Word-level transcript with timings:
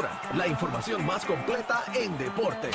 Ahora, 0.00 0.18
la 0.34 0.46
información 0.46 1.04
más 1.04 1.26
completa 1.26 1.84
en 1.94 2.16
deporte. 2.16 2.70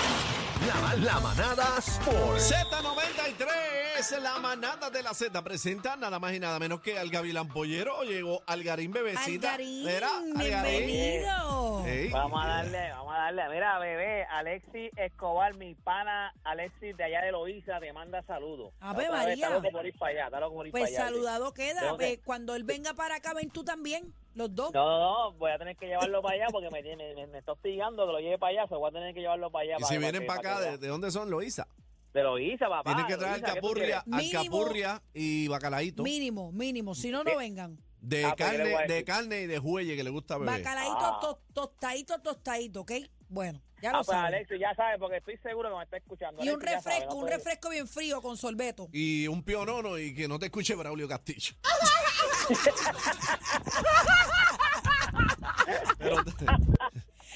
La, 0.67 0.95
la 0.95 1.19
manada 1.19 1.79
Sport. 1.79 2.37
Z93, 2.37 4.19
la 4.21 4.37
manada 4.37 4.91
de 4.91 5.01
la 5.01 5.11
Z 5.15 5.43
presenta 5.43 5.95
nada 5.95 6.19
más 6.19 6.33
y 6.33 6.39
nada 6.39 6.59
menos 6.59 6.81
que 6.81 6.99
al 6.99 7.09
Gavilán 7.09 7.47
Pollero. 7.47 8.03
Llegó 8.03 8.43
Algarín 8.45 8.91
Bebecita. 8.91 9.53
Algarín, 9.55 9.85
Mira, 9.85 10.09
bienvenido. 10.35 11.83
Ey. 11.87 12.09
Vamos 12.11 12.45
a 12.45 12.47
darle, 12.47 12.91
vamos 12.91 13.13
a 13.15 13.17
darle. 13.17 13.49
Mira, 13.49 13.79
bebé, 13.79 14.25
Alexis 14.25 14.91
Escobar, 14.95 15.55
mi 15.55 15.73
pana 15.73 16.31
Alexis 16.43 16.95
de 16.95 17.03
allá 17.05 17.21
de 17.23 17.31
Loíza, 17.31 17.79
te 17.79 17.91
manda 17.91 18.21
saludos. 18.27 18.71
Ave 18.81 19.05
Otra 19.07 19.25
vez, 19.25 19.27
María. 19.29 19.33
Está 19.45 19.49
loco 19.49 19.71
por 19.71 19.85
ir 19.87 19.97
para 19.97 20.11
allá, 20.27 20.49
por 20.49 20.67
ir 20.67 20.71
Pues 20.71 20.83
para 20.91 20.95
allá. 20.95 21.05
saludado 21.09 21.53
queda. 21.55 21.95
Eh, 22.01 22.21
Cuando 22.23 22.53
él 22.53 22.63
venga 22.65 22.93
para 22.93 23.15
acá, 23.15 23.33
ven 23.33 23.49
tú 23.49 23.63
también, 23.63 24.13
los 24.35 24.53
dos. 24.53 24.73
No, 24.73 24.85
no, 24.85 24.99
no, 24.99 25.33
voy 25.37 25.51
a 25.51 25.57
tener 25.57 25.75
que 25.77 25.87
llevarlo 25.87 26.21
para 26.21 26.35
allá 26.35 26.45
porque 26.51 26.69
me, 26.69 26.83
tiene- 26.83 27.15
me, 27.15 27.27
me 27.27 27.37
está 27.39 27.53
hostigando 27.53 28.05
que 28.05 28.11
lo 28.13 28.19
lleve 28.19 28.37
para 28.37 28.51
allá, 28.61 28.67
so 28.69 28.77
voy 28.79 28.89
a 28.89 28.91
tener 28.93 29.13
que 29.13 29.21
llevarlo 29.21 29.49
para 29.51 29.63
allá. 29.63 29.77
Y 29.79 29.83
si 29.85 29.97
vienen 29.97 30.25
para 30.25 30.39
acá, 30.39 30.59
¿de, 30.61 30.77
de 30.77 30.87
dónde 30.87 31.09
son, 31.11 31.29
Loíza? 31.29 31.67
De 32.13 32.23
Loíza, 32.23 32.69
papá. 32.69 32.83
Tienen 32.93 33.07
que 33.07 33.17
traer 33.17 33.39
Loíza, 33.41 33.53
¿qué 33.55 33.59
tú 33.61 33.67
alcapurria, 33.67 34.03
quieres? 34.03 34.23
Mínimo. 34.31 34.39
alcapurria 34.57 35.01
y 35.13 35.47
bacalaíto. 35.47 36.03
Mínimo, 36.03 36.51
mínimo. 36.51 36.95
Si 36.95 37.11
no, 37.11 37.23
no 37.23 37.35
vengan. 37.37 37.77
De 38.05 38.25
Ah, 38.25 38.35
pues, 38.37 38.51
¿qué 38.51 38.57
le 38.57 38.63
voy 38.65 38.73
a 38.73 38.77
carne, 38.77 38.93
de 38.93 39.03
carne 39.03 39.41
y 39.41 39.47
de 39.47 39.57
juelle 39.59 39.95
que 39.95 40.03
le 40.03 40.09
gusta 40.11 40.37
beber. 40.37 40.57
Bacalaíto, 40.59 40.97
Ah. 40.99 41.17
to- 41.21 41.39
tostadito, 41.53 42.19
tostadito, 42.21 42.81
¿ok? 42.81 42.91
Bueno, 43.29 43.59
ya 43.81 43.89
Ah, 43.89 43.93
lo 43.93 43.97
pues 44.03 44.07
sabes. 44.15 44.33
Alexis, 44.35 44.59
ya 44.59 44.75
sabes, 44.75 44.99
porque 44.99 45.17
estoy 45.17 45.37
seguro 45.37 45.69
que 45.71 45.77
me 45.77 45.83
está 45.83 45.97
escuchando. 45.97 46.43
Y 46.43 46.49
un 46.49 46.55
Alexis 46.61 46.71
ya 46.75 46.81
sabe, 46.81 46.93
refresco, 46.95 47.13
no 47.13 47.19
un 47.19 47.25
puede- 47.25 47.37
refresco 47.37 47.69
bien 47.69 47.87
frío 47.87 48.21
con 48.21 48.37
sorbeto. 48.37 48.89
Y 48.91 49.27
un 49.27 49.41
pionono 49.43 49.97
y 49.97 50.13
que 50.13 50.27
no 50.27 50.37
te 50.37 50.45
escuche 50.45 50.75
Braulio 50.75 51.07
Castillo. 51.07 51.55
Pero- 55.97 56.23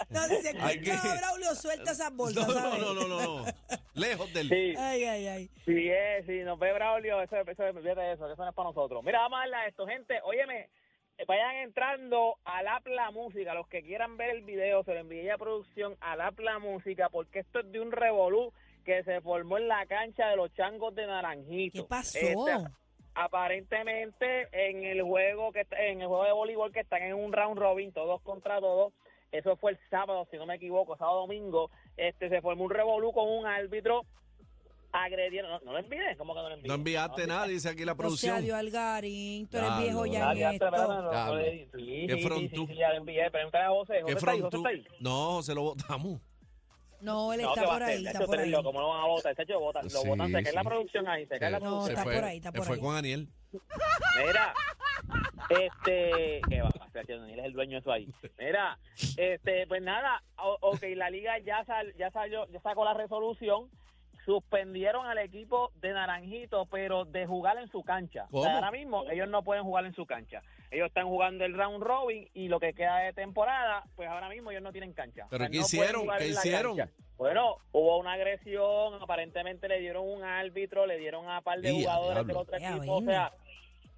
No, 0.09 0.27
si 0.27 0.41
se 0.41 0.49
Hay 0.61 0.77
escucha 0.77 1.15
Braulio, 1.17 1.55
suelta 1.55 1.91
esas 1.91 2.15
bolsas, 2.15 2.47
no, 2.47 2.53
¿sabes? 2.53 2.79
no, 2.79 2.93
no, 2.93 3.07
no, 3.07 3.43
no. 3.43 3.45
Lejos 3.99 4.33
del. 4.33 4.49
Sí. 4.49 4.73
Ay, 4.77 5.03
ay, 5.03 5.27
ay. 5.27 5.49
Sí, 5.65 5.89
es, 5.89 6.25
sí, 6.25 6.39
nos 6.43 6.57
ve 6.59 6.73
Braulio, 6.73 7.21
eso, 7.21 7.35
eso, 7.37 7.47
fíjate 7.47 8.11
eso, 8.13 8.25
que 8.27 8.33
eso 8.33 8.43
no 8.43 8.49
es 8.49 8.55
para 8.55 8.69
nosotros. 8.69 9.03
Mira, 9.03 9.19
vamos 9.19 9.37
a 9.37 9.41
darle 9.41 9.55
a 9.57 9.67
esto, 9.67 9.85
gente, 9.87 10.19
óyeme, 10.23 10.69
eh, 11.17 11.25
vayan 11.27 11.55
entrando 11.57 12.37
a 12.45 12.63
la 12.63 12.81
La 12.85 13.11
Música, 13.11 13.53
los 13.53 13.67
que 13.67 13.81
quieran 13.83 14.17
ver 14.17 14.29
el 14.31 14.41
video, 14.41 14.83
se 14.83 14.93
lo 14.93 14.99
envié 15.01 15.31
a 15.31 15.37
producción 15.37 15.95
a 16.01 16.15
la 16.15 16.33
La 16.37 16.59
Música, 16.59 17.09
porque 17.09 17.39
esto 17.39 17.59
es 17.59 17.71
de 17.71 17.79
un 17.79 17.91
revolú 17.91 18.53
que 18.85 19.03
se 19.03 19.21
formó 19.21 19.57
en 19.57 19.67
la 19.67 19.85
cancha 19.85 20.27
de 20.29 20.35
los 20.37 20.53
changos 20.53 20.95
de 20.95 21.05
Naranjito. 21.05 21.83
¿Qué 21.83 21.87
pasó? 21.87 22.17
Este, 22.17 22.51
aparentemente 23.15 24.47
en 24.51 24.83
el 24.83 25.01
juego 25.01 25.51
que 25.51 25.61
está- 25.61 25.83
en 25.85 26.01
el 26.01 26.07
juego 26.07 26.23
de 26.23 26.31
voleibol 26.31 26.71
que 26.71 26.79
están 26.81 27.03
en 27.03 27.13
un 27.13 27.33
round 27.33 27.57
robin 27.59 27.91
todos 27.91 28.21
contra 28.21 28.59
todos 28.59 28.93
eso 29.31 29.55
fue 29.57 29.71
el 29.71 29.79
sábado 29.89 30.27
si 30.31 30.37
no 30.37 30.45
me 30.45 30.55
equivoco 30.55 30.97
sábado 30.97 31.21
domingo 31.21 31.69
este 31.97 32.29
se 32.29 32.41
formó 32.41 32.63
un 32.65 32.71
revolú 32.71 33.11
con 33.11 33.27
un 33.29 33.45
árbitro 33.45 34.05
agredieron 34.91 35.51
no, 35.51 35.59
no 35.59 35.71
lo 35.73 35.77
envié 35.77 36.17
como 36.17 36.33
que 36.33 36.39
no 36.41 36.49
lo 36.49 36.55
envié 36.55 36.67
No 36.67 36.73
enviaste 36.75 37.27
nada, 37.27 37.45
dice 37.45 37.69
aquí 37.69 37.85
la 37.85 37.93
No 37.93 37.95
sea 37.95 37.97
producción. 37.97 38.41
Dios 38.43 38.57
Algarín, 38.57 39.47
tú 39.47 39.57
eres 39.57 39.77
viejo 39.77 40.05
ya 40.07 40.31
esto. 40.33 40.71
no, 40.71 40.87
no, 40.87 41.01
no 41.03 41.39
Qué 41.77 42.17
frontú. 42.23 42.67
sí, 42.67 42.73
lo 42.73 42.93
envié. 42.95 43.29
Pregúntale 43.29 43.65
a 43.65 43.69
José. 43.69 43.93
¿Qué 43.97 44.01
José 44.01 44.13
está 44.15 44.31
ahí, 44.31 44.41
José 44.41 44.49
frontú? 44.49 44.57
está 44.57 44.69
ahí. 44.69 44.97
No, 44.99 45.43
se 45.43 45.53
lo 45.53 45.61
votamos. 45.61 46.21
No, 47.01 47.31
él 47.33 47.41
No, 47.43 47.49
está 47.55 47.65
por 47.69 47.83
ahí, 47.83 48.05
está 48.07 48.25
por 48.25 48.39
ahí. 48.39 48.51
¿Cómo 48.51 48.81
lo 48.81 48.89
van 48.89 49.01
a 49.01 49.05
votar? 49.05 49.35
Chacho, 49.35 49.53
lo 49.53 49.59
votan, 49.59 49.83
lo 49.83 49.89
Sí, 49.91 50.07
votan, 50.07 50.31
se 50.31 50.43
cae 50.43 50.53
la 50.53 50.63
producción 50.63 51.07
ahí, 51.07 51.25
se 51.27 51.39
cae 51.39 51.51
la 51.51 51.57
Eh, 51.57 51.61
No, 51.61 51.65
producción. 51.69 51.91
está 51.91 52.03
fue, 52.03 52.15
por 52.15 52.23
ahí, 52.25 52.37
está 52.37 52.51
se 52.51 52.57
por 52.57 52.65
fue 52.67 52.75
ahí. 52.75 52.81
con 52.81 52.95
Aniel. 52.95 53.29
Mira, 54.27 54.53
este, 55.49 56.41
¿qué 56.49 56.61
va? 56.61 56.69
Chacho, 56.93 57.19
Daniel 57.19 57.39
es 57.39 57.45
el 57.45 57.53
dueño 57.53 57.71
de 57.73 57.77
eso 57.79 57.91
ahí. 57.91 58.07
Mira, 58.37 58.77
este, 59.17 59.67
pues 59.67 59.81
nada, 59.81 60.21
o- 60.37 60.57
ok, 60.61 60.83
la 60.95 61.09
liga 61.09 61.37
ya 61.39 61.63
sal, 61.65 61.93
ya 61.97 62.09
salió, 62.11 62.47
ya 62.47 62.59
sacó 62.61 62.85
la 62.85 62.93
resolución. 62.93 63.69
Suspendieron 64.25 65.07
al 65.07 65.17
equipo 65.17 65.71
de 65.75 65.91
Naranjito, 65.93 66.65
pero 66.67 67.05
de 67.05 67.25
jugar 67.25 67.57
en 67.57 67.67
su 67.69 67.83
cancha. 67.83 68.27
O 68.31 68.43
sea, 68.43 68.51
¿Cómo? 68.51 68.55
ahora 68.65 68.71
mismo 68.71 69.09
ellos 69.09 69.27
no 69.29 69.43
pueden 69.43 69.63
jugar 69.63 69.85
en 69.85 69.93
su 69.95 70.05
cancha. 70.05 70.41
Ellos 70.69 70.87
están 70.87 71.07
jugando 71.07 71.45
el 71.45 71.57
round 71.57 71.81
robin 71.81 72.27
y 72.33 72.47
lo 72.47 72.59
que 72.59 72.73
queda 72.73 72.97
de 72.99 73.13
temporada, 73.13 73.83
pues 73.95 74.07
ahora 74.07 74.29
mismo 74.29 74.51
ellos 74.51 74.61
no 74.61 74.71
tienen 74.71 74.93
cancha. 74.93 75.25
¿Pero 75.31 75.45
O 75.45 75.47
sea, 75.47 75.49
qué 75.49 75.57
no 75.57 75.61
pueden 75.63 75.65
hicieron? 75.81 76.01
jugar 76.01 76.19
¿Qué 76.19 76.25
en 76.27 76.33
la 76.35 76.39
hicieron? 76.41 76.77
cancha. 76.77 76.93
Bueno, 77.17 77.55
hubo 77.71 77.97
una 77.97 78.13
agresión, 78.13 79.01
aparentemente 79.01 79.67
le 79.67 79.79
dieron 79.79 80.07
un 80.07 80.23
árbitro, 80.23 80.85
le 80.85 80.97
dieron 80.97 81.27
a 81.27 81.39
un 81.39 81.43
par 81.43 81.59
de 81.59 81.71
Y 81.73 81.85
a 81.85 81.95
jugadores 81.95 82.27
del 82.27 82.37
otro 82.37 82.55
equipo, 82.57 82.95
o 82.97 83.01
sea, 83.01 83.31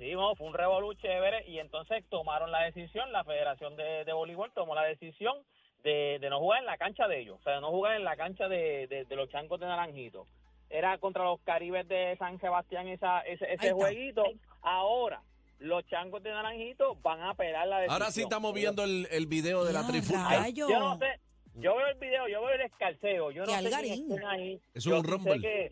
Sí, 0.01 0.13
no, 0.13 0.35
fue 0.35 0.47
un 0.47 0.53
revolú 0.55 0.95
chévere 0.95 1.47
y 1.47 1.59
entonces 1.59 2.03
tomaron 2.09 2.51
la 2.51 2.63
decisión, 2.63 3.11
la 3.11 3.23
Federación 3.23 3.75
de, 3.75 4.03
de 4.03 4.13
Voleibol 4.13 4.51
tomó 4.51 4.73
la 4.73 4.83
decisión 4.83 5.37
de, 5.83 6.17
de 6.19 6.29
no 6.31 6.39
jugar 6.39 6.59
en 6.61 6.65
la 6.65 6.77
cancha 6.77 7.07
de 7.07 7.19
ellos, 7.21 7.37
o 7.39 7.43
sea, 7.43 7.53
de 7.55 7.61
no 7.61 7.69
jugar 7.69 7.95
en 7.97 8.03
la 8.03 8.15
cancha 8.15 8.47
de, 8.47 8.87
de- 8.87 9.05
de 9.05 9.15
los 9.15 9.29
chancos 9.29 9.59
de 9.59 9.67
Naranjito. 9.67 10.25
Era 10.71 10.97
contra 10.97 11.23
los 11.23 11.39
Caribes 11.41 11.87
de 11.87 12.15
San 12.17 12.39
Sebastián 12.39 12.87
esa, 12.87 13.19
ese, 13.21 13.53
ese 13.53 13.73
jueguito. 13.73 14.23
Ahora, 14.63 15.21
los 15.59 15.85
chancos 15.87 16.23
de 16.23 16.31
Naranjito 16.31 16.95
van 17.03 17.19
a 17.21 17.29
apelar 17.31 17.67
la 17.67 17.77
decisión. 17.81 18.01
Ahora 18.01 18.11
sí 18.11 18.21
estamos 18.23 18.53
viendo 18.55 18.83
el, 18.83 19.07
el 19.11 19.27
video 19.27 19.63
de 19.65 19.73
la 19.73 19.85
trifulca. 19.85 20.49
yo 20.49 20.67
no 20.79 20.97
sé, 20.97 21.19
yo 21.55 21.75
veo 21.75 21.87
el 21.87 21.99
video, 21.99 22.27
yo 22.27 22.41
veo 22.41 22.55
el 22.55 22.61
escalceo, 22.61 23.29
yo 23.29 23.45
no 23.45 23.51
sé 23.51 23.69
quién 23.69 24.25
ahí. 24.25 24.59
Es 24.73 24.83
Yo 24.83 24.95
un 24.97 25.01
sí 25.03 25.05
sé 25.07 25.11
rumble. 25.15 25.41
que-. 25.41 25.71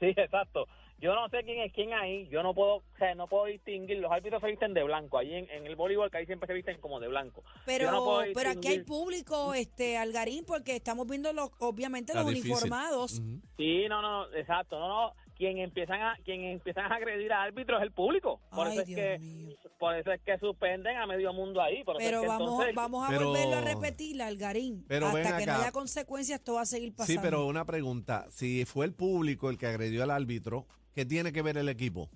Sí, 0.00 0.06
exacto. 0.20 0.66
Yo 1.00 1.14
no 1.14 1.28
sé 1.30 1.42
quién 1.44 1.60
es 1.60 1.72
quién 1.72 1.92
ahí. 1.94 2.28
Yo 2.28 2.42
no 2.42 2.54
puedo, 2.54 2.76
o 2.76 2.82
sea, 2.98 3.14
no 3.14 3.26
puedo 3.26 3.46
distinguir. 3.46 3.98
Los 3.98 4.12
árbitros 4.12 4.40
se 4.40 4.48
visten 4.48 4.74
de 4.74 4.82
blanco. 4.82 5.18
Allí 5.18 5.34
en, 5.34 5.48
en 5.50 5.66
el 5.66 5.74
voleibol, 5.76 6.10
que 6.10 6.18
ahí 6.18 6.26
siempre 6.26 6.46
se 6.46 6.52
visten 6.52 6.78
como 6.80 7.00
de 7.00 7.08
blanco. 7.08 7.42
Pero, 7.64 7.86
Yo 7.86 7.90
no 7.90 8.04
puedo 8.04 8.22
pero 8.34 8.50
aquí 8.50 8.68
hay 8.68 8.80
público, 8.84 9.54
este, 9.54 9.96
Algarín, 9.96 10.44
porque 10.44 10.76
estamos 10.76 11.06
viendo 11.06 11.32
los, 11.32 11.50
obviamente 11.58 12.12
Está 12.12 12.22
los 12.22 12.30
difícil. 12.30 12.50
uniformados. 12.52 13.22
Sí, 13.56 13.86
no, 13.88 14.02
no, 14.02 14.26
no, 14.28 14.34
exacto. 14.36 14.78
No, 14.78 14.88
no. 14.88 15.12
Quien 15.36 15.56
empiezan 15.56 16.02
a, 16.02 16.18
quien 16.22 16.44
empiezan 16.44 16.92
a 16.92 16.96
agredir 16.96 17.32
a 17.32 17.44
árbitros 17.44 17.80
es 17.80 17.84
el 17.86 17.92
público. 17.92 18.42
Por 18.50 18.66
Ay, 18.66 18.72
eso 18.74 18.80
es 18.82 18.86
Dios 18.88 19.00
que, 19.00 19.18
mío. 19.20 19.56
por 19.78 19.94
eso 19.96 20.12
es 20.12 20.20
que 20.20 20.36
suspenden 20.38 20.98
a 20.98 21.06
medio 21.06 21.32
mundo 21.32 21.62
ahí. 21.62 21.82
Por 21.82 21.96
eso 21.96 22.02
es 22.04 22.08
Pero 22.10 22.20
que 22.20 22.28
vamos, 22.28 22.50
entonces- 22.50 22.74
vamos 22.74 23.06
a 23.06 23.08
Pero- 23.08 23.28
volverlo 23.28 23.56
a 23.56 23.60
repetir, 23.62 24.20
Algarín. 24.20 24.84
Pero 24.86 25.06
Hasta 25.06 25.38
que 25.38 25.46
no 25.46 25.52
haya 25.54 25.72
consecuencias, 25.72 26.40
esto 26.40 26.52
va 26.52 26.60
a 26.60 26.66
seguir 26.66 26.90
Sí, 26.90 26.94
pasando. 26.94 27.22
pero 27.22 27.46
una 27.46 27.64
pregunta. 27.64 28.26
Si 28.30 28.66
fue 28.66 28.84
el 28.84 28.92
público 28.92 29.48
el 29.48 29.56
que 29.56 29.64
agredió 29.66 30.02
al 30.02 30.10
árbitro, 30.10 30.66
¿qué 31.00 31.06
tiene 31.06 31.32
que 31.32 31.40
ver 31.40 31.56
el 31.56 31.70
equipo? 31.70 32.10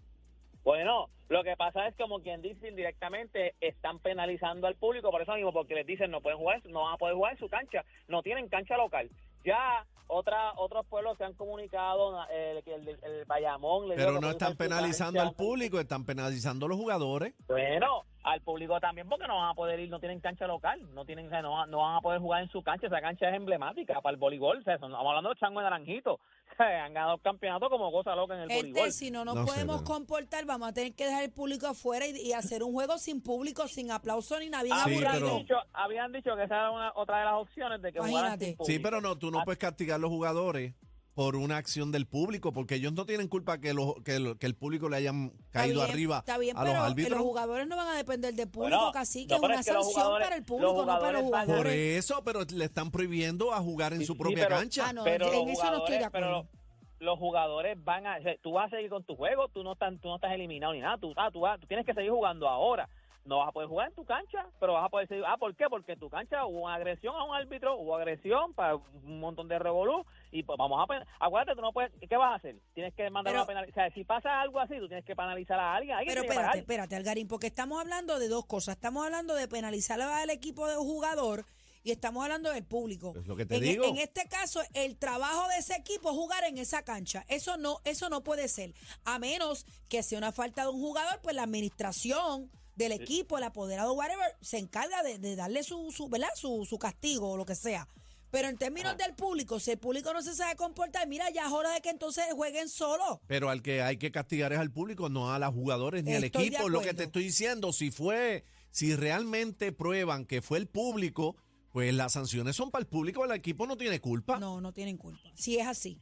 Bueno, 0.63 1.09
lo 1.31 1.43
que 1.43 1.57
pasa 1.57 1.87
es 1.89 1.97
como 1.97 2.21
quien 2.21 2.43
dice 2.43 2.69
indirectamente 2.69 3.55
están 3.63 3.99
penalizando 3.99 4.67
al 4.67 4.75
público 4.75 5.11
por 5.11 5.23
eso 5.23 5.33
mismo, 5.35 5.55
porque 5.55 5.75
les 5.75 5.87
dicen 5.87 6.11
no 6.11 6.21
pueden 6.21 6.39
jugar, 6.39 6.61
no 6.67 6.83
van 6.83 6.95
a 6.95 6.99
poder 6.99 7.15
jugar 7.15 7.33
en 7.33 7.39
su 7.39 7.49
cancha, 7.49 7.83
no 8.09 8.23
tienen 8.23 8.49
cancha 8.51 8.77
local. 8.77 9.09
Ya 9.43 9.87
otra, 10.07 10.53
otros 10.57 10.85
pueblos 10.87 11.17
se 11.17 11.25
han 11.25 11.33
comunicado, 11.33 12.19
eh, 12.31 12.61
que 12.63 12.75
el, 12.75 12.89
el, 12.89 12.99
el 13.05 13.25
Bayamón 13.25 13.89
le 13.89 13.95
Pero 13.95 14.21
no 14.21 14.31
están 14.31 14.55
penalizando 14.57 15.19
cancha. 15.19 15.31
al 15.31 15.35
público, 15.35 15.81
están 15.81 16.05
penalizando 16.05 16.67
a 16.67 16.69
los 16.69 16.77
jugadores. 16.79 17.33
Bueno, 17.49 18.05
al 18.23 18.41
público 18.43 18.79
también 18.81 19.07
porque 19.09 19.27
no 19.27 19.37
van 19.37 19.51
a 19.51 19.55
poder 19.55 19.81
ir, 19.81 19.89
no 19.91 19.99
tienen 20.01 20.21
cancha 20.21 20.47
local, 20.47 20.81
no 20.95 21.05
tienen, 21.07 21.29
no, 21.31 21.53
van- 21.53 21.71
no 21.71 21.79
van 21.79 21.97
a 21.97 22.01
poder 22.01 22.21
jugar 22.21 22.43
en 22.43 22.49
su 22.51 22.63
cancha, 22.63 22.87
esa 22.87 23.01
cancha 23.03 23.29
es 23.31 23.35
emblemática 23.35 24.01
para 24.03 24.13
el 24.15 24.19
voleibol, 24.21 24.59
o 24.59 24.63
sea, 24.63 24.79
son- 24.79 24.91
estamos 24.93 25.09
hablando 25.09 25.31
de 25.31 25.37
Chango 25.37 25.61
de 25.61 25.65
Naranjito, 25.65 26.21
han 26.63 26.95
ganado 26.95 27.19
campeonatos 27.19 27.69
como 27.69 27.91
cosa 27.93 28.15
loca 28.15 28.35
en 28.35 28.43
el 28.43 28.49
Gente, 28.49 28.69
voleibol. 28.71 28.93
si 28.93 29.11
no 29.11 29.25
nos 29.25 29.35
No 29.35 29.47
podemos 29.47 29.83
comportar, 29.83 30.45
vamos 30.47 30.69
a 30.69 30.73
tener 30.73 30.95
que 30.95 31.05
dejar 31.07 31.25
el 31.25 31.31
público 31.33 31.67
afuera 31.67 32.07
y, 32.07 32.17
y 32.21 32.33
hacer 32.33 32.63
un 32.63 32.73
juego 32.73 32.99
sin 32.99 33.21
público, 33.23 33.67
sin 33.69 33.91
aplauso 33.91 34.39
ni 34.39 34.49
nada, 34.51 34.63
bien 34.65 34.77
Sí, 34.77 34.83
habían, 34.85 35.05
aburrido. 35.07 35.27
pero- 35.27 35.39
dicho, 35.39 35.55
habían 35.73 36.13
dicho 36.13 36.37
que 36.37 36.45
esa 36.45 36.55
era 36.57 36.71
una, 36.71 36.93
otra 36.95 37.19
de 37.19 37.25
las 37.25 37.35
opciones 37.35 37.83
de 37.83 37.93
que 37.93 37.99
jugaran 37.99 38.15
Imagínate. 38.19 38.45
sin 38.45 38.53
Sí, 38.53 38.57
público. 38.57 38.83
pero 38.83 39.01
no, 39.01 39.19
tú 39.19 39.31
no 39.31 39.41
Ah, 39.41 39.45
puedes 39.45 39.59
castigar 39.59 39.97
a 39.97 39.99
los 39.99 40.11
jugadores 40.11 40.75
por 41.15 41.37
una 41.37 41.57
acción 41.59 41.93
del 41.93 42.07
público, 42.07 42.53
porque 42.53 42.75
ellos 42.75 42.93
no 42.93 43.07
tienen 43.07 43.29
culpa 43.29 43.59
que, 43.61 43.73
los, 43.73 43.95
que, 44.05 44.17
el, 44.17 44.37
que 44.39 44.47
el 44.47 44.55
público 44.57 44.89
le 44.89 44.97
hayan 44.97 45.33
caído 45.53 45.81
bien, 45.83 45.91
arriba 45.93 46.19
Está 46.19 46.39
bien, 46.39 46.57
a 46.57 46.61
los 46.65 46.71
pero 46.73 46.83
que 46.85 46.91
árbitros. 46.91 47.19
los 47.19 47.27
jugadores 47.27 47.67
no 47.69 47.77
van 47.77 47.87
a 47.89 47.97
depender 47.97 48.35
del 48.35 48.49
público, 48.49 48.77
Bueno, 48.77 48.93
casi 48.93 49.27
que 49.27 49.35
no, 49.35 49.37
es 49.37 49.43
una 49.45 49.61
es 49.61 49.67
que 49.67 49.73
los 49.73 49.93
sanción 49.93 50.13
para 50.21 50.35
el 50.35 50.41
los 50.41 50.47
público, 50.49 50.73
no 50.85 50.87
para 50.87 51.13
los 51.13 51.23
jugadores 51.23 51.57
Por 51.57 51.67
eso, 51.69 52.23
pero 52.25 52.41
le 52.43 52.65
están 52.65 52.91
prohibiendo 52.91 53.53
a 53.55 53.61
jugar 53.61 53.93
en 53.93 54.01
Sí, 54.01 54.07
su 54.07 54.15
sí, 54.15 54.19
propia 54.19 54.45
pero- 54.49 54.57
cancha. 54.59 54.89
Ah, 54.89 54.93
no, 54.93 55.05
pero 55.05 55.27
en 55.27 55.33
los 55.33 55.49
eso 55.59 55.71
no 55.71 55.77
estoy 55.79 55.99
de 55.99 56.05
jugadores- 56.05 56.07
acuerdo. 56.07 56.49
pero 56.51 56.65
los 56.99 57.19
jugadores 57.19 57.85
van 57.85 58.07
a, 58.07 58.17
o 58.19 58.23
sea, 58.23 58.35
tú 58.43 58.53
vas 58.53 58.73
a 58.73 58.77
seguir 58.77 58.91
con 58.91 59.05
tu 59.05 59.15
juego, 59.15 59.49
tú 59.49 59.63
no 59.63 59.75
estás, 59.75 59.93
tú 60.01 60.09
no 60.09 60.17
estás 60.17 60.33
eliminado 60.33 60.73
ni 60.73 60.81
nada, 60.81 60.99
tú, 60.99 61.13
ah, 61.17 61.31
tú, 61.31 61.41
vas- 61.41 61.61
tú 61.61 61.67
tienes 61.67 61.87
que 61.87 61.95
seguir 61.95 62.11
jugando 62.11 62.49
ahora. 62.49 62.89
No 63.25 63.39
vas 63.39 63.49
a 63.49 63.53
poder 63.53 63.69
jugar 63.69 63.89
en 63.89 63.95
tu 63.95 64.05
cancha, 64.05 64.47
pero 64.61 64.75
vas 64.75 64.85
a 64.85 64.89
poder 64.91 65.09
seguir. 65.09 65.25
Ah, 65.27 65.39
¿por 65.39 65.55
qué? 65.57 65.65
Porque 65.71 65.93
en 65.93 65.99
tu 65.99 66.11
cancha 66.11 66.45
hubo 66.45 66.65
una 66.65 66.75
agresión 66.75 67.15
a 67.17 67.25
un 67.25 67.35
árbitro, 67.35 67.77
hubo 67.77 67.97
agresión 67.97 68.53
para 68.53 68.77
un 68.77 69.19
montón 69.21 69.49
de 69.49 69.59
revolú 69.59 70.05
y 70.31 70.43
pues 70.43 70.59
vamos 70.59 70.79
a 70.79 71.25
acuérdate, 71.25 71.57
tú 71.57 71.63
no 71.63 71.73
puedes, 71.73 71.91
¿qué 72.07 72.17
vas 72.19 72.33
a 72.33 72.35
hacer? 72.35 72.57
Tienes 72.75 72.93
que 72.95 73.09
mandar 73.09 73.33
Pero- 73.33 73.43
una 73.43 73.47
penalización. 73.47 73.87
O 73.87 73.89
sea, 73.89 73.95
si 73.95 74.05
pasa 74.05 74.41
algo 74.43 74.61
así, 74.61 74.79
tú 74.79 74.89
tienes 74.89 75.07
que 75.07 75.17
penalizar 75.17 75.59
a 75.59 75.75
alguien. 75.75 75.97
alguien 75.97 76.15
Pero 76.15 76.29
espérate, 76.29 76.59
espérate, 76.59 76.97
Algarín, 76.97 77.27
porque 77.27 77.47
estamos 77.47 77.81
hablando 77.81 78.19
de 78.19 78.29
dos 78.29 78.45
cosas. 78.45 78.75
Estamos 78.77 79.05
hablando 79.07 79.35
de 79.35 79.49
penalizar 79.49 79.99
al 80.01 80.29
equipo 80.31 80.67
de 80.69 80.77
un 80.77 80.85
jugador 80.85 81.47
y 81.83 81.93
estamos 81.93 82.25
hablando 82.25 82.51
del 82.51 82.65
público. 82.65 83.15
Es 83.17 83.27
lo 83.27 83.37
que 83.37 83.47
te 83.47 83.57
en, 83.57 83.63
digo. 83.63 83.85
en 83.87 83.97
este 83.99 84.29
caso, 84.29 84.61
el 84.75 84.99
trabajo 84.99 85.49
de 85.49 85.59
ese 85.59 85.75
equipo 85.77 86.11
es 86.11 86.17
jugar 86.17 86.45
en 86.45 86.59
esa 86.59 86.83
cancha. 86.83 87.25
Eso 87.29 87.57
no, 87.57 87.79
eso 87.85 88.11
no 88.11 88.23
puede 88.23 88.49
ser. 88.49 88.75
A 89.05 89.19
menos 89.19 89.65
que 89.89 90.03
sea 90.03 90.19
una 90.19 90.33
falta 90.33 90.63
de 90.65 90.69
un 90.69 90.81
jugador, 90.81 91.21
pues 91.23 91.35
la 91.37 91.43
administración 91.45 92.51
del 92.77 92.93
equipo, 92.93 93.39
el 93.39 93.45
apoderado, 93.45 93.93
whatever, 93.93 94.37
se 94.41 94.59
encarga 94.59 95.03
de, 95.03 95.19
de 95.19 95.37
darle 95.37 95.63
su, 95.63 95.91
su, 95.93 96.09
¿verdad? 96.09 96.29
Su, 96.35 96.65
su 96.69 96.79
castigo 96.79 97.33
o 97.33 97.37
lo 97.37 97.45
que 97.45 97.55
sea. 97.55 97.89
Pero 98.35 98.49
en 98.49 98.57
términos 98.57 98.97
del 98.97 99.15
público, 99.15 99.61
si 99.61 99.71
el 99.71 99.79
público 99.79 100.13
no 100.13 100.21
se 100.21 100.35
sabe 100.35 100.57
comportar, 100.57 101.07
mira, 101.07 101.31
ya 101.31 101.47
es 101.47 101.53
hora 101.53 101.73
de 101.73 101.81
que 101.81 101.91
entonces 101.91 102.25
jueguen 102.35 102.69
solo. 102.69 103.21
Pero 103.29 103.49
al 103.49 103.63
que 103.63 103.81
hay 103.81 103.97
que 103.97 104.11
castigar 104.11 104.53
es 104.53 104.59
al 104.59 104.73
público, 104.73 105.09
no 105.09 105.33
a 105.33 105.39
los 105.39 105.55
jugadores 105.55 106.03
ni 106.03 106.15
al 106.15 106.25
Estoy 106.25 106.49
equipo. 106.49 106.69
Lo 106.69 106.81
que 106.81 106.95
te 106.95 107.05
estoy 107.05 107.23
diciendo, 107.23 107.73
si 107.73 107.93
fue, 107.93 108.45
si 108.73 108.97
realmente 108.97 109.71
prueban 109.71 110.27
que 110.27 110.43
fue 110.43 110.59
el 110.59 110.67
público, 110.67 111.37
pues 111.71 111.95
las 111.95 112.15
sanciones 112.15 112.57
son 112.57 112.73
para 112.73 112.81
el 112.81 112.89
público, 112.89 113.25
el 113.25 113.31
equipo 113.31 113.69
no 113.69 113.77
tiene 113.77 114.01
culpa. 114.01 114.41
No, 114.41 114.61
no 114.61 114.73
tienen 114.73 114.97
culpa. 114.97 115.31
Si 115.37 115.59
es 115.61 115.69
así. 115.69 116.01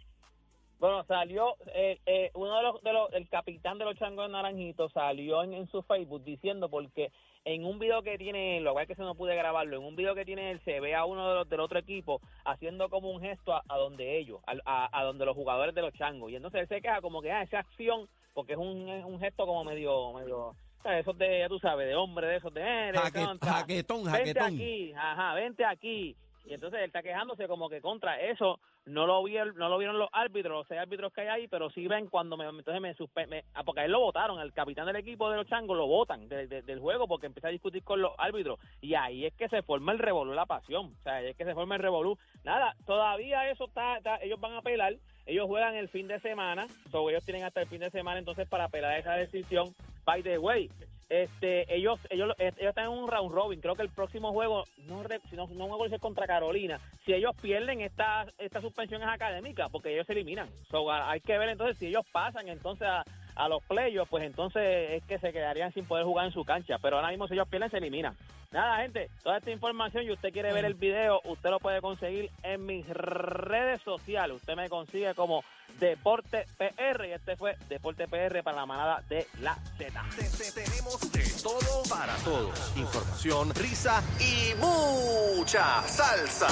Bueno, 0.83 1.05
salió 1.05 1.55
eh, 1.77 2.01
eh, 2.07 2.33
uno 2.35 2.57
de 2.57 2.63
los, 2.65 2.83
de 2.83 2.93
los, 2.93 3.13
el 3.13 3.29
capitán 3.29 3.79
de 3.79 3.85
los 3.85 3.95
changos 3.95 4.29
naranjitos 4.29 4.91
salió 4.93 5.45
en, 5.45 5.55
en 5.55 5.69
su 5.69 5.81
Facebook 5.85 6.25
diciendo 6.25 6.69
porque 6.69 7.13
en 7.45 7.65
un 7.65 7.79
video 7.79 8.03
que 8.03 8.19
tiene, 8.19 8.61
lo 8.61 8.73
cual 8.73 8.83
es 8.83 8.89
que 8.89 8.97
se 8.97 9.03
no 9.03 9.15
pude 9.15 9.37
grabarlo, 9.37 9.77
en 9.77 9.85
un 9.85 9.95
video 9.95 10.17
que 10.17 10.25
tiene 10.25 10.51
él 10.51 10.61
se 10.65 10.81
ve 10.81 10.97
a 10.97 11.05
uno 11.05 11.29
de 11.29 11.35
los, 11.37 11.49
del 11.49 11.61
otro 11.61 11.79
equipo 11.79 12.21
haciendo 12.45 12.89
como 12.89 13.11
un 13.13 13.21
gesto 13.21 13.55
a, 13.55 13.63
a 13.69 13.77
donde 13.79 14.19
ellos, 14.19 14.41
a, 14.45 14.55
a- 14.65 14.89
a 15.01 15.05
donde 15.05 15.25
los 15.25 15.37
jugadores 15.37 15.73
de 15.73 15.83
los 15.83 15.95
changos. 15.95 16.33
Y 16.33 16.35
entonces 16.35 16.63
él 16.63 16.69
se 16.69 16.81
queja 16.83 17.01
como 17.01 17.23
que 17.23 17.31
ah, 17.31 17.43
esa 17.43 17.61
acción, 17.61 18.09
porque 18.35 18.55
es 18.55 18.59
un, 18.59 18.89
es 18.89 19.05
un 19.05 19.21
gesto 19.21 19.47
como 19.47 19.63
medio, 19.63 20.13
medio, 20.15 20.57
esos 20.85 21.17
de, 21.17 21.39
ya 21.39 21.49
tú 21.49 21.61
sabes, 21.61 21.87
de 21.87 21.95
hombre, 21.95 22.27
de 22.27 22.37
esos 22.39 22.53
de, 22.53 22.61
eh, 22.61 22.91
de 22.91 22.99
Jaque- 22.99 23.25
contra, 23.25 23.53
jaquetón, 23.53 24.03
vente 24.03 24.19
jaquetón. 24.19 24.47
aquí, 24.47 24.93
ajá, 24.97 25.35
vente 25.35 25.65
aquí. 25.65 26.17
Y 26.45 26.55
entonces 26.55 26.81
él 26.81 26.87
está 26.87 27.03
quejándose 27.03 27.47
como 27.47 27.69
que 27.69 27.81
contra 27.81 28.21
eso 28.21 28.59
no 28.85 29.07
lo 29.07 29.23
vieron, 29.23 29.55
no 29.57 29.69
lo 29.69 29.79
vieron 29.79 29.99
los 29.99 30.09
árbitros, 30.13 30.53
los 30.53 30.67
seis 30.67 30.81
árbitros 30.81 31.13
que 31.13 31.21
hay 31.21 31.29
ahí, 31.29 31.49
pero 31.49 31.71
sí 31.71 31.87
ven 31.87 32.09
cuando 32.09 32.37
me, 32.37 32.45
entonces 32.47 32.81
me, 32.81 33.27
me- 33.29 33.45
ah, 33.55 33.63
porque 33.63 33.83
a 33.83 33.85
él 33.85 33.93
lo 33.93 34.01
votaron, 34.01 34.41
el 34.41 34.53
capitán 34.53 34.87
del 34.87 34.97
equipo 34.97 35.31
de 35.31 35.37
los 35.37 35.47
changos 35.47 35.77
lo 35.77 35.87
votan 35.87 36.29
de- 36.29 36.47
del 36.49 36.81
juego 36.81 37.07
porque 37.07 37.27
empieza 37.27 37.47
a 37.47 37.53
discutir 37.53 37.85
con 37.85 38.03
los 38.03 38.13
árbitros 38.19 38.59
y 38.81 38.95
ahí 38.95 39.25
es 39.25 39.35
que 39.35 39.49
se 39.49 39.63
forma 39.63 39.93
el 39.93 40.01
revolú, 40.01 40.33
la 40.33 40.47
pasión, 40.47 40.95
o 40.99 41.03
sea, 41.05 41.15
ahí 41.17 41.29
es 41.29 41.37
que 41.37 41.45
se 41.45 41.55
forma 41.55 41.77
el 41.77 41.83
revolú. 41.83 42.19
Nada, 42.43 42.75
todavía 42.87 43.49
eso 43.49 43.67
está, 43.67 43.99
está- 43.99 44.21
ellos 44.21 44.41
van 44.41 44.55
a 44.55 44.59
apelar, 44.59 44.95
ellos 45.27 45.47
juegan 45.47 45.77
el 45.77 45.89
fin 45.89 46.09
de 46.09 46.19
semana, 46.19 46.67
so 46.91 47.09
ellos 47.09 47.25
tienen 47.25 47.45
hasta 47.45 47.61
el 47.63 47.69
fin 47.69 47.81
de 47.81 47.91
semana 47.91 48.19
entonces 48.19 48.49
para 48.49 48.65
apelar 48.65 48.99
esa 48.99 49.13
decisión. 49.15 49.69
By 50.05 50.23
the 50.23 50.39
way, 50.39 50.71
este, 51.09 51.73
ellos, 51.75 52.01
ellos, 52.09 52.33
ellos 52.39 52.55
están 52.59 52.87
en 52.87 52.93
un 52.93 53.07
round 53.07 53.33
robin. 53.33 53.61
Creo 53.61 53.75
que 53.77 53.83
el 53.83 53.91
próximo 53.91 54.33
juego, 54.33 54.65
no, 54.87 55.03
si 55.29 55.37
no, 55.37 55.47
no 55.49 55.79
me 55.79 55.95
es 55.95 56.01
contra 56.01 56.27
Carolina. 56.27 56.81
Si 57.05 57.13
ellos 57.13 57.33
pierden 57.41 57.83
esta, 57.83 58.27
esta 58.39 58.63
suspensión 58.63 59.03
es 59.03 59.09
académica, 59.09 59.69
porque 59.69 59.93
ellos 59.93 60.07
se 60.07 60.15
eliminan. 60.15 60.49
So, 60.71 60.91
hay 60.91 61.21
que 61.21 61.37
ver 61.37 61.51
entonces 61.51 61.77
si 61.77 61.89
ellos 61.89 62.07
pasan 62.13 62.49
entonces 62.49 62.89
a, 62.89 63.05
a 63.37 63.49
los 63.49 63.63
playoffs, 63.65 64.11
pues 64.11 64.25
entonces 64.25 64.91
es 64.93 65.03
que 65.05 65.19
se 65.19 65.33
quedarían 65.33 65.73
sin 65.73 65.85
poder 65.87 66.05
jugar 66.05 66.27
en 66.27 66.33
su 66.33 66.45
cancha. 66.45 66.77
Pero 66.81 66.97
ahora 66.97 67.09
mismo 67.11 67.27
si 67.29 67.35
ellos 67.35 67.49
pierden 67.49 67.71
se 67.71 67.79
eliminan. 67.79 68.17
Nada, 68.51 68.83
gente, 68.83 69.09
toda 69.23 69.39
esta 69.39 69.51
información 69.51 70.05
y 70.05 70.11
usted 70.13 70.31
quiere 70.31 70.53
ver 70.53 70.67
el 70.67 70.75
video, 70.75 71.23
usted 71.25 71.49
lo 71.49 71.59
puede 71.59 71.81
conseguir 71.81 72.31
en 72.43 72.67
mis 72.67 72.87
redes 72.87 73.81
sociales. 73.83 74.37
Usted 74.37 74.55
me 74.57 74.69
consigue 74.69 75.15
como 75.15 75.43
Deporte 75.81 76.45
PR 76.59 77.07
y 77.09 77.13
este 77.13 77.35
fue 77.37 77.57
Deporte 77.71 78.07
PR 78.09 78.43
para 78.43 78.59
la 78.59 78.67
manada 78.67 79.03
de 79.09 79.27
la 79.41 79.55
Z. 79.79 80.05
Te- 80.17 80.25
te- 80.25 80.53
tenemos 80.65 81.01
de 81.13 81.25
todo 81.43 81.83
para 81.89 82.15
todos. 82.17 82.77
Información, 82.77 83.55
risa 83.55 84.03
y 84.21 84.55
mucha 84.61 85.83
salsa. 85.89 86.49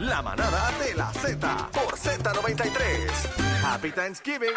La 0.00 0.20
manada 0.20 0.72
de 0.84 0.94
la 0.96 1.12
Z 1.12 1.70
por 1.72 1.96
Z93. 1.96 3.62
Happy 3.64 3.92
Thanksgiving. 3.92 4.50